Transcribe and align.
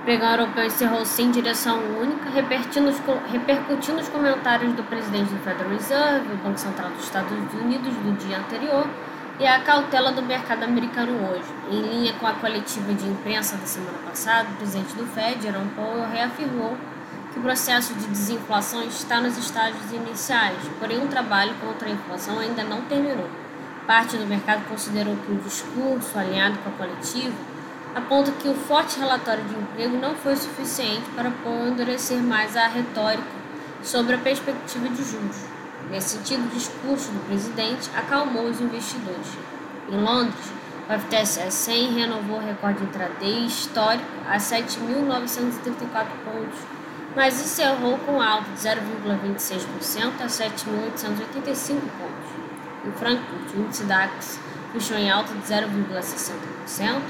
O 0.00 0.02
pregão 0.02 0.30
europeu 0.30 0.64
encerrou 0.64 1.04
sem 1.04 1.30
direção 1.30 1.78
única, 2.00 2.30
repercutindo 2.30 2.88
os, 2.88 2.98
repercutindo 3.30 4.00
os 4.00 4.08
comentários 4.08 4.72
do 4.72 4.82
presidente 4.82 5.28
do 5.28 5.38
Federal 5.44 5.70
Reserve, 5.70 6.32
o 6.32 6.36
Banco 6.38 6.58
Central 6.58 6.88
dos 6.88 7.04
Estados 7.04 7.30
Unidos, 7.30 7.94
do 7.96 8.16
dia 8.16 8.38
anterior, 8.38 8.88
e 9.38 9.46
a 9.46 9.60
cautela 9.60 10.10
do 10.10 10.22
mercado 10.22 10.62
americano 10.62 11.12
hoje. 11.28 11.44
Em 11.70 11.82
linha 11.82 12.14
com 12.14 12.26
a 12.26 12.32
coletiva 12.32 12.94
de 12.94 13.06
imprensa 13.06 13.58
da 13.58 13.66
semana 13.66 13.98
passada, 13.98 14.48
o 14.48 14.56
presidente 14.56 14.94
do 14.94 15.04
Fed, 15.04 15.42
Jerome 15.42 15.70
Powell, 15.76 16.08
reafirmou 16.10 16.78
que 17.34 17.38
o 17.38 17.42
processo 17.42 17.92
de 17.92 18.06
desinflação 18.06 18.82
está 18.84 19.20
nos 19.20 19.36
estágios 19.36 19.92
iniciais, 19.92 20.56
porém 20.78 20.98
um 20.98 21.08
trabalho 21.08 21.54
contra 21.60 21.90
a 21.90 21.92
inflação 21.92 22.38
ainda 22.38 22.64
não 22.64 22.80
terminou. 22.82 23.28
Parte 23.86 24.16
do 24.16 24.26
mercado 24.26 24.66
considerou 24.66 25.14
que 25.14 25.30
o 25.30 25.36
discurso 25.36 26.18
alinhado 26.18 26.56
com 26.60 26.70
a 26.70 26.72
coletiva 26.72 27.34
aponta 27.94 28.30
que 28.32 28.48
o 28.48 28.54
forte 28.54 28.98
relatório 28.98 29.42
de 29.44 29.54
emprego 29.54 29.96
não 29.96 30.14
foi 30.14 30.36
suficiente 30.36 31.08
para 31.14 31.32
endurecer 31.68 32.22
mais 32.22 32.56
a 32.56 32.68
retórica 32.68 33.40
sobre 33.82 34.14
a 34.14 34.18
perspectiva 34.18 34.88
de 34.88 35.02
juros. 35.02 35.44
Nesse 35.90 36.16
sentido, 36.16 36.44
o 36.44 36.48
discurso 36.48 37.10
do 37.10 37.26
presidente 37.26 37.90
acalmou 37.96 38.44
os 38.44 38.60
investidores. 38.60 39.26
Em 39.88 40.00
Londres, 40.00 40.52
o 40.88 40.98
FTSE 40.98 41.50
100 41.50 41.92
renovou 41.94 42.38
o 42.38 42.40
recorde 42.40 42.84
intraday 42.84 43.46
histórico 43.46 44.06
a 44.28 44.36
7.934 44.36 46.06
pontos, 46.24 46.58
mas 47.16 47.40
encerrou 47.40 47.98
com 47.98 48.20
alta 48.20 48.50
de 48.50 48.58
0,26% 48.58 50.20
a 50.20 50.26
7.885 50.26 51.80
pontos. 51.80 52.30
Em 52.86 52.92
Frankfurt, 52.92 53.54
o 53.54 53.60
índice 53.60 53.84
DAX 53.84 54.38
fechou 54.72 54.96
em 54.96 55.10
alta 55.10 55.34
de 55.34 55.42
0,60%, 55.42 57.00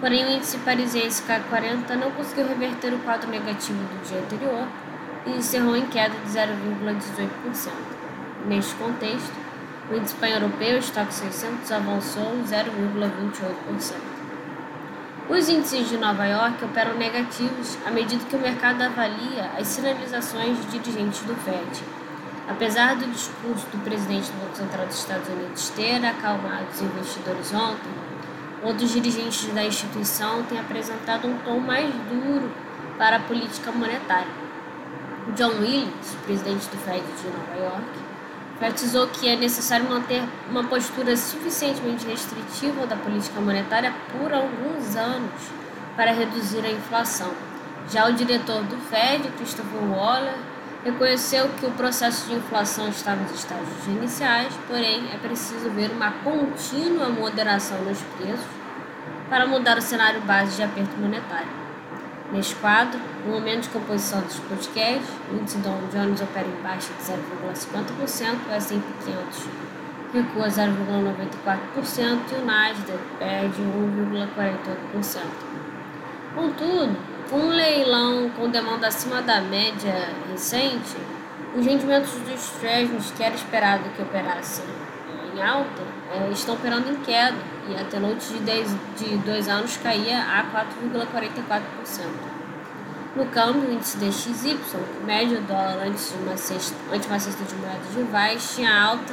Porém, 0.00 0.24
o 0.24 0.30
índice 0.30 0.58
parisiense 0.58 1.22
CAC 1.22 1.48
40 1.48 1.96
não 1.96 2.10
conseguiu 2.10 2.46
reverter 2.46 2.92
o 2.92 2.98
quadro 2.98 3.30
negativo 3.30 3.78
do 3.78 4.06
dia 4.06 4.18
anterior 4.18 4.66
e 5.26 5.30
encerrou 5.30 5.76
em 5.76 5.86
queda 5.86 6.14
de 6.14 6.30
0,18%. 6.30 7.72
Neste 8.46 8.74
contexto, 8.74 9.32
o 9.90 9.96
índice 9.96 10.14
pan-europeu, 10.16 10.78
estoque 10.78 11.14
600, 11.14 11.70
avançou 11.72 12.32
0,28%. 12.46 14.14
Os 15.26 15.48
índices 15.48 15.88
de 15.88 15.96
Nova 15.96 16.26
York 16.26 16.62
operam 16.62 16.94
negativos 16.98 17.78
à 17.86 17.90
medida 17.90 18.22
que 18.26 18.36
o 18.36 18.38
mercado 18.38 18.82
avalia 18.82 19.52
as 19.58 19.68
sinalizações 19.68 20.58
de 20.70 20.78
dirigentes 20.78 21.20
do 21.20 21.34
FED. 21.34 21.82
Apesar 22.46 22.94
do 22.96 23.06
discurso 23.06 23.66
do 23.68 23.82
presidente 23.82 24.30
do 24.30 24.38
Banco 24.38 24.56
Central 24.56 24.86
dos 24.86 24.98
Estados 24.98 25.26
Unidos 25.28 25.70
ter 25.70 26.04
acalmado 26.04 26.66
os 26.70 26.82
investidores 26.82 27.54
ontem, 27.54 27.90
Outros 28.64 28.92
dirigentes 28.92 29.46
da 29.52 29.62
instituição 29.62 30.42
têm 30.44 30.58
apresentado 30.58 31.28
um 31.28 31.36
tom 31.38 31.60
mais 31.60 31.92
duro 32.08 32.50
para 32.96 33.16
a 33.16 33.20
política 33.20 33.70
monetária. 33.70 34.32
John 35.36 35.60
Williams, 35.60 36.16
presidente 36.24 36.66
do 36.68 36.78
Fed 36.78 37.02
de 37.02 37.28
Nova 37.28 37.56
York, 37.62 37.86
enfatizou 38.56 39.08
que 39.08 39.28
é 39.28 39.36
necessário 39.36 39.86
manter 39.86 40.22
uma 40.48 40.64
postura 40.64 41.14
suficientemente 41.14 42.06
restritiva 42.06 42.86
da 42.86 42.96
política 42.96 43.38
monetária 43.38 43.92
por 44.10 44.32
alguns 44.32 44.96
anos 44.96 45.50
para 45.94 46.12
reduzir 46.12 46.64
a 46.64 46.70
inflação. 46.70 47.32
Já 47.90 48.08
o 48.08 48.14
diretor 48.14 48.62
do 48.62 48.76
Fed, 48.88 49.28
Christopher 49.36 49.82
Waller, 49.90 50.36
reconheceu 50.84 51.48
que 51.58 51.64
o 51.66 51.70
processo 51.70 52.28
de 52.28 52.34
inflação 52.34 52.88
está 52.88 53.16
nos 53.16 53.32
estágios 53.32 53.86
iniciais, 53.86 54.52
porém 54.68 55.10
é 55.12 55.16
preciso 55.16 55.70
ver 55.70 55.90
uma 55.90 56.10
contínua 56.10 57.08
moderação 57.08 57.78
nos 57.84 58.00
preços 58.18 58.46
para 59.30 59.46
mudar 59.46 59.78
o 59.78 59.82
cenário 59.82 60.20
base 60.20 60.56
de 60.56 60.62
aperto 60.62 60.96
monetário. 60.98 61.64
Neste 62.30 62.54
quadro, 62.56 63.00
no 63.24 63.32
momento 63.32 63.62
de 63.62 63.68
composição 63.70 64.20
dos 64.20 64.38
podcasts, 64.40 65.08
o 65.30 65.36
índice 65.36 65.58
Dow 65.58 65.80
Jones 65.92 66.20
opera 66.20 66.46
em 66.46 66.62
baixa 66.62 66.92
de 66.92 67.02
0,50%, 67.02 68.36
o 68.48 68.52
S&P 68.52 68.82
500 69.04 69.64
recua 70.14 70.46
0,94% 70.46 72.18
e 72.30 72.34
o 72.36 72.44
Nasdaq 72.44 72.98
perde 73.18 73.60
1,48%. 73.60 75.22
Contudo, 76.34 76.96
um 77.34 77.48
leilão 77.48 78.30
com 78.30 78.48
demanda 78.48 78.86
acima 78.86 79.20
da 79.20 79.40
média 79.40 80.08
recente, 80.30 80.96
os 81.56 81.66
rendimentos 81.66 82.12
dos 82.12 82.48
treasuries, 82.60 83.10
que 83.10 83.22
era 83.22 83.34
esperado 83.34 83.82
que 83.90 84.02
operassem 84.02 84.64
em 85.34 85.42
alta, 85.42 85.82
é, 86.12 86.30
estão 86.30 86.54
operando 86.54 86.90
em 86.90 86.96
queda 86.96 87.36
e 87.68 87.74
a 87.74 87.84
Tenute 87.84 88.32
de, 88.34 88.38
10, 88.38 88.76
de 88.96 89.16
dois 89.18 89.48
anos 89.48 89.76
caía 89.78 90.20
a 90.20 90.44
4,44%. 90.44 91.60
No 93.16 93.26
câmbio, 93.26 93.68
o 93.68 93.72
índice 93.72 93.96
DXY, 93.96 94.58
médio 95.04 95.40
dólar 95.42 95.86
antes 95.86 96.12
de 96.12 96.18
uma 96.18 96.36
cesta, 96.36 96.76
antes 96.92 97.08
uma 97.08 97.18
cesta 97.18 97.44
de 97.44 97.54
moedas 97.56 97.94
de 97.94 98.02
vais, 98.04 98.54
tinha 98.54 98.72
alta 98.72 99.12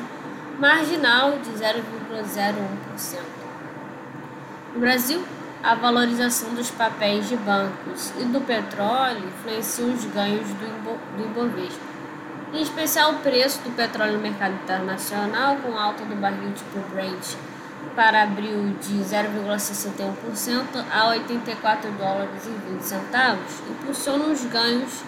marginal 0.59 1.31
de 1.39 1.49
0,01%. 1.51 3.19
No 4.73 4.79
Brasil, 4.79 5.23
a 5.63 5.75
valorização 5.75 6.55
dos 6.55 6.71
papéis 6.71 7.29
de 7.29 7.35
bancos 7.35 8.11
e 8.19 8.23
do 8.23 8.41
petróleo 8.41 9.27
influencia 9.27 9.85
os 9.85 10.05
ganhos 10.05 10.47
do, 10.47 11.17
do 11.17 11.23
Ibovespa. 11.23 11.91
Em 12.51 12.61
especial 12.61 13.13
o 13.13 13.19
preço 13.19 13.59
do 13.61 13.75
petróleo 13.75 14.13
no 14.13 14.19
mercado 14.19 14.55
internacional, 14.55 15.57
com 15.57 15.77
alta 15.77 16.03
do 16.03 16.15
barril 16.15 16.51
tipo 16.53 16.79
Brent 16.93 17.35
para 17.95 18.23
abril 18.23 18.75
de 18.81 18.95
0,61% 18.95 20.83
a 20.91 21.09
84 21.09 21.91
dólares 21.91 22.45
e 22.45 22.71
20 22.71 22.81
centavos, 22.81 23.61
impulsiona 23.69 24.25
os 24.25 24.43
ganhos 24.45 25.03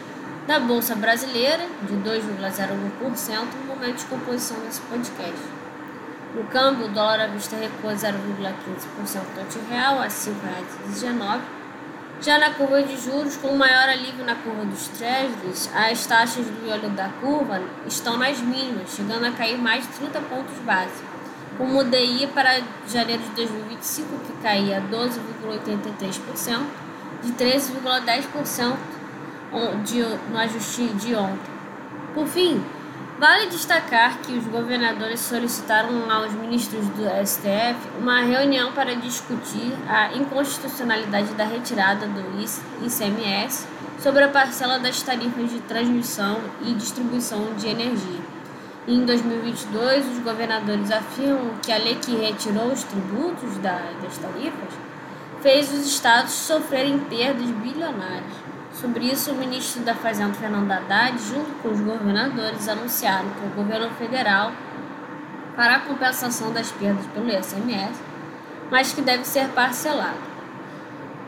da 0.45 0.59
Bolsa 0.59 0.95
Brasileira 0.95 1.65
de 1.83 1.95
2,01% 1.95 3.47
no 3.59 3.75
momento 3.75 3.97
de 3.97 4.05
composição 4.05 4.59
desse 4.59 4.81
podcast. 4.81 5.39
No 6.33 6.43
câmbio, 6.45 6.87
o 6.87 6.89
dólar 6.89 7.21
à 7.21 7.27
vista 7.27 7.55
recua 7.55 7.93
0,15% 7.93 9.21
ante 9.39 9.59
real 9.69 9.99
a 9.99 10.03
R$ 10.03 10.09
5,19. 10.09 11.39
Já 12.21 12.39
na 12.39 12.51
curva 12.51 12.81
de 12.81 12.97
juros, 12.97 13.37
com 13.37 13.55
maior 13.55 13.87
alívio 13.87 14.25
na 14.25 14.33
curva 14.35 14.65
dos 14.65 14.87
treasuries, 14.87 15.69
as 15.75 16.07
taxas 16.07 16.45
do 16.45 16.63
miolo 16.63 16.89
da 16.89 17.09
curva 17.21 17.61
estão 17.85 18.17
nas 18.17 18.39
mínimas, 18.39 18.95
chegando 18.95 19.25
a 19.25 19.31
cair 19.31 19.57
mais 19.59 19.85
de 19.85 19.93
30 19.93 20.21
pontos 20.21 20.57
base. 20.65 21.03
Com 21.57 21.75
o 21.75 21.83
DI 21.83 22.27
para 22.33 22.61
janeiro 22.87 23.21
de 23.21 23.29
2025, 23.35 24.19
que 24.25 24.33
caía 24.41 24.81
12,83%, 24.89 26.65
de 27.23 27.31
13,10% 27.33 28.75
no 30.31 30.37
ajuste 30.39 30.87
de 30.93 31.13
ontem. 31.13 31.53
Por 32.15 32.25
fim, 32.25 32.63
Vale 33.23 33.47
destacar 33.47 34.17
que 34.17 34.33
os 34.33 34.45
governadores 34.47 35.21
solicitaram 35.21 36.11
aos 36.11 36.33
ministros 36.33 36.85
do 36.89 37.03
STF 37.25 37.77
uma 37.97 38.19
reunião 38.19 38.73
para 38.73 38.97
discutir 38.97 39.71
a 39.87 40.13
inconstitucionalidade 40.13 41.33
da 41.33 41.45
retirada 41.45 42.05
do 42.05 42.19
ICMS 42.85 43.65
sobre 43.99 44.25
a 44.25 44.27
parcela 44.27 44.77
das 44.77 45.01
tarifas 45.01 45.49
de 45.49 45.61
transmissão 45.61 46.41
e 46.63 46.73
distribuição 46.73 47.53
de 47.55 47.69
energia. 47.69 48.19
Em 48.85 49.05
2022, 49.05 50.05
os 50.05 50.19
governadores 50.19 50.91
afirmam 50.91 51.53
que 51.61 51.71
a 51.71 51.77
lei 51.77 51.95
que 51.95 52.17
retirou 52.17 52.73
os 52.73 52.83
tributos 52.83 53.57
das 53.59 54.17
tarifas 54.17 54.73
fez 55.41 55.71
os 55.71 55.87
estados 55.87 56.33
sofrerem 56.33 56.99
perdas 56.99 57.49
bilionárias. 57.51 58.53
Sobre 58.73 59.05
isso, 59.05 59.31
o 59.31 59.35
ministro 59.35 59.83
da 59.83 59.93
Fazenda, 59.93 60.33
Fernando 60.33 60.71
Haddad, 60.71 61.17
junto 61.19 61.51
com 61.61 61.69
os 61.69 61.79
governadores, 61.79 62.67
anunciaram 62.67 63.29
que 63.29 63.45
o 63.45 63.63
governo 63.63 63.89
federal 63.91 64.51
fará 65.55 65.75
a 65.75 65.79
compensação 65.81 66.51
das 66.51 66.71
perdas 66.71 67.05
pelo 67.07 67.29
ICMS, 67.29 67.99
mas 68.71 68.91
que 68.91 69.01
deve 69.01 69.25
ser 69.25 69.47
parcelado. 69.49 70.17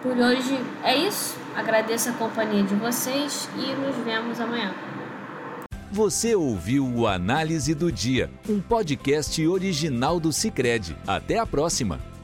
Por 0.01 0.17
hoje 0.17 0.59
é 0.83 0.95
isso. 0.95 1.37
Agradeço 1.55 2.09
a 2.09 2.13
companhia 2.13 2.63
de 2.63 2.75
vocês 2.75 3.47
e 3.55 3.73
nos 3.75 3.95
vemos 4.03 4.39
amanhã. 4.39 4.73
Você 5.91 6.35
ouviu 6.35 6.85
o 6.85 7.07
Análise 7.07 7.73
do 7.73 7.91
Dia, 7.91 8.29
um 8.49 8.59
podcast 8.59 9.47
original 9.47 10.19
do 10.19 10.33
Cicred. 10.33 10.97
Até 11.07 11.39
a 11.39 11.45
próxima! 11.45 12.14